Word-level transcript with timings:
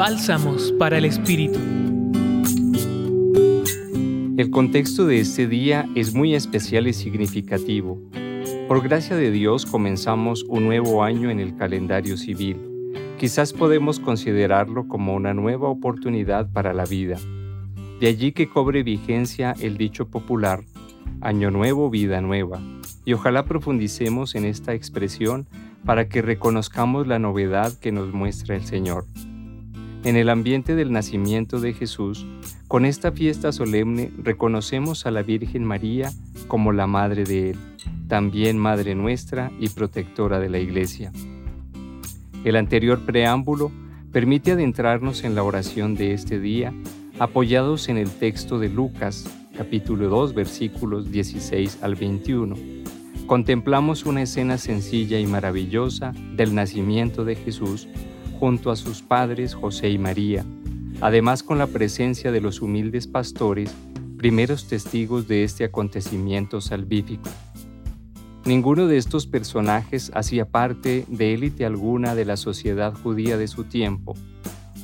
Bálsamos 0.00 0.72
para 0.78 0.96
el 0.96 1.04
Espíritu. 1.04 1.58
El 4.38 4.50
contexto 4.50 5.06
de 5.06 5.20
este 5.20 5.46
día 5.46 5.86
es 5.94 6.14
muy 6.14 6.34
especial 6.34 6.88
y 6.88 6.94
significativo. 6.94 8.00
Por 8.66 8.82
gracia 8.82 9.14
de 9.14 9.30
Dios 9.30 9.66
comenzamos 9.66 10.44
un 10.44 10.64
nuevo 10.64 11.04
año 11.04 11.28
en 11.28 11.38
el 11.38 11.54
calendario 11.54 12.16
civil. 12.16 12.56
Quizás 13.18 13.52
podemos 13.52 14.00
considerarlo 14.00 14.88
como 14.88 15.14
una 15.14 15.34
nueva 15.34 15.68
oportunidad 15.68 16.50
para 16.50 16.72
la 16.72 16.86
vida. 16.86 17.18
De 18.00 18.06
allí 18.06 18.32
que 18.32 18.48
cobre 18.48 18.82
vigencia 18.82 19.54
el 19.60 19.76
dicho 19.76 20.08
popular, 20.08 20.62
Año 21.20 21.50
nuevo, 21.50 21.90
vida 21.90 22.22
nueva. 22.22 22.58
Y 23.04 23.12
ojalá 23.12 23.44
profundicemos 23.44 24.34
en 24.34 24.46
esta 24.46 24.72
expresión 24.72 25.46
para 25.84 26.08
que 26.08 26.22
reconozcamos 26.22 27.06
la 27.06 27.18
novedad 27.18 27.78
que 27.78 27.92
nos 27.92 28.14
muestra 28.14 28.56
el 28.56 28.64
Señor. 28.64 29.04
En 30.02 30.16
el 30.16 30.30
ambiente 30.30 30.74
del 30.74 30.92
nacimiento 30.92 31.60
de 31.60 31.74
Jesús, 31.74 32.26
con 32.68 32.86
esta 32.86 33.12
fiesta 33.12 33.52
solemne 33.52 34.10
reconocemos 34.16 35.04
a 35.04 35.10
la 35.10 35.22
Virgen 35.22 35.62
María 35.62 36.10
como 36.48 36.72
la 36.72 36.86
Madre 36.86 37.24
de 37.24 37.50
Él, 37.50 37.58
también 38.08 38.56
Madre 38.56 38.94
nuestra 38.94 39.52
y 39.60 39.68
protectora 39.68 40.40
de 40.40 40.48
la 40.48 40.58
Iglesia. 40.58 41.12
El 42.44 42.56
anterior 42.56 43.00
preámbulo 43.04 43.70
permite 44.10 44.52
adentrarnos 44.52 45.22
en 45.22 45.34
la 45.34 45.42
oración 45.42 45.94
de 45.96 46.14
este 46.14 46.40
día, 46.40 46.72
apoyados 47.18 47.90
en 47.90 47.98
el 47.98 48.08
texto 48.10 48.58
de 48.58 48.70
Lucas, 48.70 49.26
capítulo 49.54 50.08
2, 50.08 50.32
versículos 50.32 51.10
16 51.12 51.78
al 51.82 51.94
21 51.94 52.80
contemplamos 53.30 54.06
una 54.06 54.22
escena 54.22 54.58
sencilla 54.58 55.20
y 55.20 55.24
maravillosa 55.24 56.12
del 56.34 56.52
nacimiento 56.52 57.24
de 57.24 57.36
Jesús 57.36 57.86
junto 58.40 58.72
a 58.72 58.76
sus 58.76 59.02
padres 59.02 59.54
José 59.54 59.90
y 59.90 59.98
María, 59.98 60.44
además 61.00 61.44
con 61.44 61.58
la 61.58 61.68
presencia 61.68 62.32
de 62.32 62.40
los 62.40 62.60
humildes 62.60 63.06
pastores, 63.06 63.70
primeros 64.16 64.66
testigos 64.66 65.28
de 65.28 65.44
este 65.44 65.62
acontecimiento 65.62 66.60
salvífico. 66.60 67.28
Ninguno 68.44 68.86
de 68.86 68.96
estos 68.96 69.26
personajes 69.26 70.10
hacía 70.14 70.46
parte 70.46 71.04
de 71.06 71.34
élite 71.34 71.64
alguna 71.64 72.14
de 72.14 72.24
la 72.24 72.36
sociedad 72.36 72.94
judía 72.94 73.36
de 73.36 73.46
su 73.46 73.64
tiempo, 73.64 74.14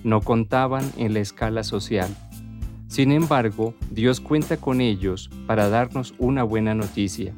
no 0.05 0.21
contaban 0.21 0.85
en 0.99 1.15
la 1.15 1.21
escala 1.21 1.65
social. 1.65 2.15
Sin 2.87 3.11
embargo, 3.11 3.75
Dios 3.91 4.21
cuenta 4.21 4.59
con 4.59 4.81
ellos 4.81 5.31
para 5.47 5.69
darnos 5.69 6.15
una 6.19 6.45
buena 6.45 6.75
noticia 6.75 7.35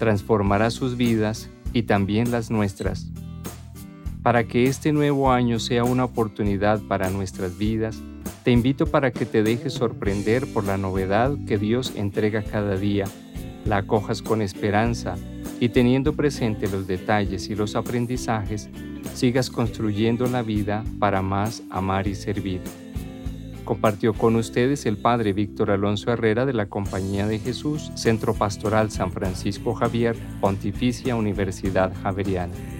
transformará 0.00 0.70
sus 0.70 0.96
vidas 0.96 1.50
y 1.72 1.84
también 1.84 2.30
las 2.32 2.50
nuestras. 2.50 3.09
Para 4.22 4.44
que 4.44 4.64
este 4.64 4.92
nuevo 4.92 5.32
año 5.32 5.58
sea 5.58 5.82
una 5.82 6.04
oportunidad 6.04 6.78
para 6.80 7.08
nuestras 7.08 7.56
vidas, 7.56 8.02
te 8.44 8.50
invito 8.50 8.86
para 8.86 9.12
que 9.12 9.24
te 9.24 9.42
dejes 9.42 9.72
sorprender 9.72 10.46
por 10.52 10.64
la 10.64 10.76
novedad 10.76 11.38
que 11.46 11.56
Dios 11.56 11.94
entrega 11.96 12.42
cada 12.42 12.76
día, 12.76 13.06
la 13.64 13.78
acojas 13.78 14.20
con 14.20 14.42
esperanza 14.42 15.16
y 15.58 15.70
teniendo 15.70 16.12
presente 16.12 16.68
los 16.68 16.86
detalles 16.86 17.48
y 17.48 17.54
los 17.54 17.76
aprendizajes, 17.76 18.68
sigas 19.14 19.48
construyendo 19.48 20.26
la 20.26 20.42
vida 20.42 20.84
para 20.98 21.22
más 21.22 21.62
amar 21.70 22.06
y 22.06 22.14
servir. 22.14 22.60
Compartió 23.64 24.12
con 24.12 24.36
ustedes 24.36 24.84
el 24.84 24.98
Padre 24.98 25.32
Víctor 25.32 25.70
Alonso 25.70 26.12
Herrera 26.12 26.44
de 26.44 26.52
la 26.52 26.66
Compañía 26.66 27.26
de 27.26 27.38
Jesús, 27.38 27.90
Centro 27.94 28.34
Pastoral 28.34 28.90
San 28.90 29.12
Francisco 29.12 29.74
Javier, 29.74 30.14
Pontificia 30.40 31.16
Universidad 31.16 31.92
Javeriana. 32.02 32.79